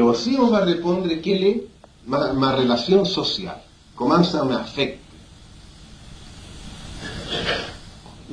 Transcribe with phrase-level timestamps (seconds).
[0.00, 1.62] aussi, on va répondre quelle est
[2.06, 2.56] ma, ma.
[3.94, 5.00] Comment ça m'affecte.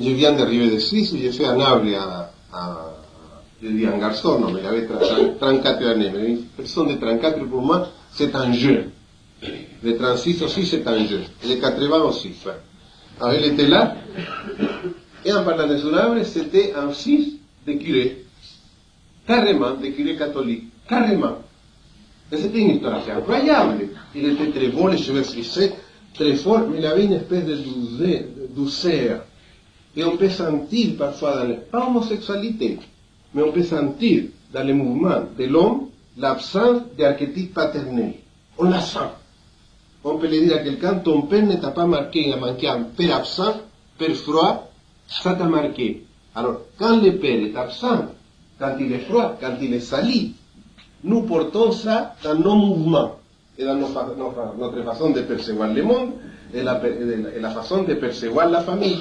[0.00, 0.78] Je viens d'arriver de
[1.30, 2.94] fait un Naples à, à,
[3.62, 6.10] je dis un garçon, non, mais il avait 34 années.
[6.12, 8.90] Mais une personne de 34, pour moi, c'est un jeune.
[9.82, 10.96] De 36 aussi, c'est un.
[10.96, 12.32] Et de 80 aussi.
[12.38, 12.56] Enfin.
[13.20, 13.94] Alors, il était là,
[15.24, 17.34] et en parlant de son âme, c'était un fils
[17.66, 18.23] de curé.
[19.26, 20.64] Carrément, de curé catholique.
[20.88, 21.38] Carrément.
[22.30, 23.88] Et c'était une histoire incroyable.
[24.14, 25.72] Il était très beau, les cheveux frisés,
[26.14, 27.58] très fort, mais il avait une espèce de
[28.54, 29.24] douceur.
[29.96, 32.78] Et on peut sentir parfois, dans le, pas homosexualité,
[33.32, 38.14] mais on peut sentir dans les mouvements de l'homme l'absence d'archétype paternel.
[38.58, 38.98] On la sent.
[40.02, 42.68] On peut le dire à quelqu'un, ton père ne t'a pas marqué, il a manqué
[42.68, 43.60] un père absent,
[43.98, 44.70] père froid,
[45.06, 46.04] ça t'a marqué.
[46.34, 48.06] Alors, quand le père est absent,
[48.64, 50.34] quand il est froid, quand il est sali,
[51.02, 53.16] nous portons ça dans nos mouvements
[53.58, 56.12] et dans nos, nos, notre façon de percevoir le monde
[56.52, 56.80] et la,
[57.50, 58.98] façon de percevoir la famille.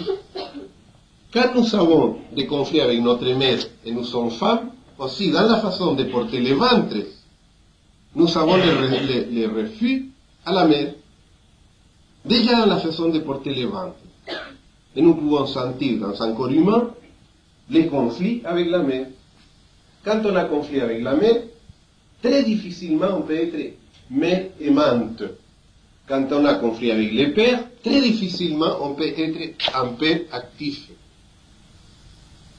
[1.34, 5.58] Quand nous avons des conflits avec notre mère et nous sommes femmes, aussi dans la
[5.58, 6.98] façon de porter le ventre,
[8.16, 10.10] nous avons les, les, les refus
[10.46, 10.94] à la mère.
[12.26, 13.96] Déjà dans la façon de porter le ventre.
[14.96, 16.90] Et nous pouvons sentir dans un corps humain
[17.70, 19.08] les conflits avec la mère.
[20.04, 21.42] Quand on a conflit avec la mère,
[22.22, 23.74] très difficilement on peut être
[24.10, 25.24] mère aimante.
[26.08, 30.90] Quand on a conflit avec les pères, très difficilement on peut être un père actif.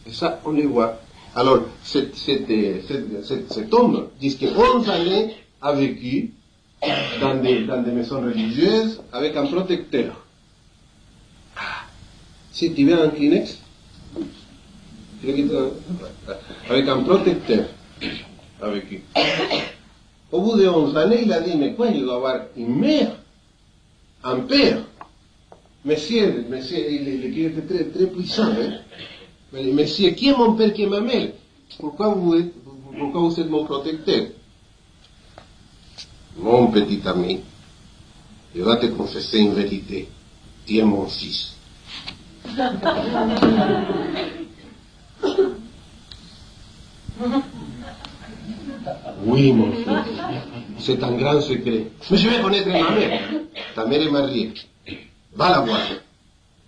[0.06, 1.01] Et ça, on le voit.
[1.34, 2.47] Alors, cet, cet,
[2.86, 6.31] cet, cet homme dit que 11 années a vécu
[7.20, 10.25] dans des, maisons religieuses avec un protecteur.
[12.53, 13.58] Si tu veux un Kleenex,
[16.69, 17.64] avec un protecteur
[18.61, 19.00] avec lui.
[20.33, 23.12] Au bout de 11 années, il a dit, mais quoi, il doit avoir une mère,
[24.22, 24.83] un père.
[25.84, 28.79] Monsieur, monsieur, il, était très, très puissant, hein.
[29.52, 31.29] Monsieur, qui est mon père, qui est ma mère
[31.79, 32.52] Pourquoi vous êtes,
[32.98, 34.27] pourquoi vous êtes mon protecteur
[36.39, 37.40] Mon petit ami,
[38.57, 40.08] je vais te confesser une vérité.
[40.67, 41.55] Tu es mon fils.
[49.27, 49.89] Oui, mon fils.
[50.79, 51.86] C'est un grand secret.
[52.11, 53.20] Mais je vais connaître ma mère.
[53.74, 54.52] Ta mère est mariée.
[55.35, 55.80] Va la voir.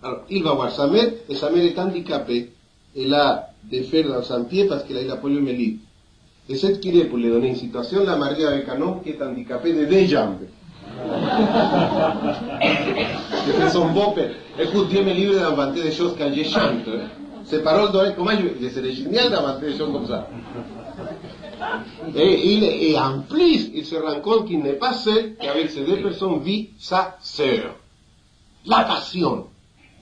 [0.03, 2.51] Alors, il va voir sa mère, et sa mère est handicapée.
[2.95, 5.81] Elle a des fers dans son pied parce qu'elle a la poliomyélite.
[6.49, 9.21] Et cette curé, pour lui donner une situation, la marie avec un homme qui est
[9.21, 10.37] handicapé de deux jambes.
[13.45, 14.31] C'est son beau-père.
[14.59, 16.87] Écoute, Dieu me livre des choses quand je chante.
[17.49, 20.27] Comment je, je serais génial d'inventer des choses comme ça.
[22.15, 25.85] Et, il, et en plus, il se rend compte qu'il n'est pas seul, qu'avec ces
[25.85, 27.75] deux personnes vit sa sœur.
[28.65, 29.47] La passion.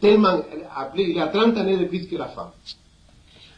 [0.02, 0.42] Tellement,
[0.98, 2.50] il a 30 années de plus que la femme.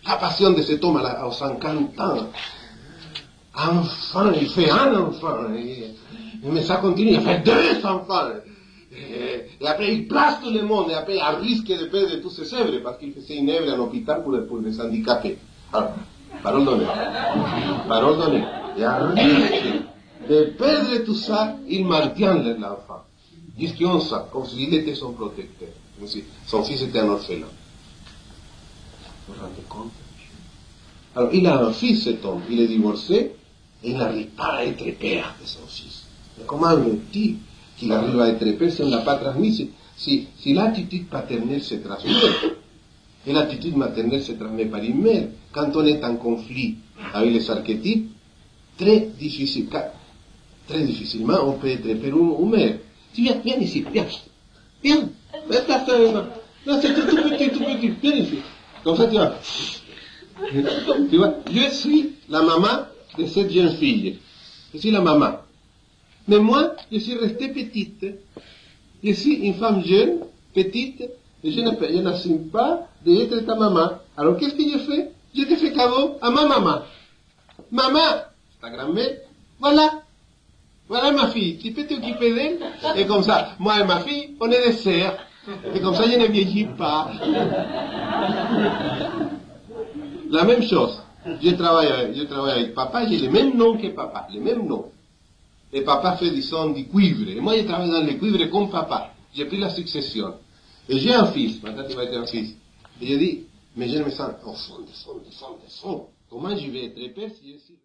[0.06, 2.28] La passion de cet homme à 50 ans.
[3.56, 5.54] Enfant, il fait un enfant.
[5.56, 5.96] Et,
[6.44, 8.30] mais ça continue, il fait deux enfants.
[8.97, 11.85] Et, et, après, il place tout le monde, et après, il risque de
[13.13, 13.88] faisait une œuvre en
[18.16, 18.44] donnée.
[18.78, 19.63] Et à risque
[20.30, 23.03] de perdre tout ça, il maintient l'enfant.
[23.57, 25.69] Jusqu'à ça, comme s'il était son protecteur.
[26.00, 26.07] Comme
[26.46, 27.47] son fils était.
[29.28, 29.91] Vous vous rendez compte
[31.16, 32.41] Alors, il a un fils, homme.
[32.50, 33.34] Il est divorcé,
[33.84, 34.30] et il n'arrive
[35.41, 36.06] de son fils.
[37.78, 41.62] Type qu'il arrive à être père si on ne l'a transmis Si, si l'attitude paternelle
[41.62, 42.12] se transmet,
[43.26, 46.76] et l'attitude maternelle se transmet par une mère, quand on est en conflit
[47.14, 48.12] avec les archétypes,
[48.78, 49.68] très difficile,
[50.68, 52.78] très difficilement on peut être père ou, ou mère.
[53.14, 54.06] Tu viens, viens ici, viens,
[54.84, 55.10] viens,
[55.50, 56.28] viens,
[56.66, 57.92] là c'est tout petit, tout petit,
[61.72, 62.86] suis la maman
[63.18, 64.19] de cette jeune fille.
[64.74, 65.40] Je suis la maman.
[66.27, 68.06] Mais moi, je suis restée petite.
[69.03, 70.19] Je suis une femme jeune,
[70.53, 71.01] petite,
[71.44, 73.89] et je n'assume pas d'être ta maman.
[74.18, 75.12] Alors qu'est-ce que je fais?
[75.35, 76.79] Je te fais cadeau à ma maman.
[77.71, 78.24] Maman,
[78.62, 79.18] ta grand-mère,
[79.59, 80.01] voilà.
[80.89, 82.59] Voilà ma fille, tu peux t'occuper d'elle
[82.95, 85.18] Et comme ça, moi et ma fille, on est des sœurs.
[85.74, 87.12] Et comme ça, je ne vieillis pas.
[90.29, 91.01] La même chose.
[91.41, 94.65] Je travaille, avec, je travaille avec papa, j'ai le même nom que papa, le même
[94.65, 94.85] nom.
[95.74, 97.30] Et papa fait, disons, du cuivre.
[97.30, 99.14] Et moi, je travaille dans le cuivre comme papa.
[99.34, 100.34] J'ai pris la succession.
[100.90, 102.56] Et j'ai un fils, maintenant tu vas être un fils.
[103.02, 103.44] Et je dis,
[103.75, 106.10] mais je me sens au fond, au fond, au.
[106.30, 107.75] Comment je vais être père si je suis...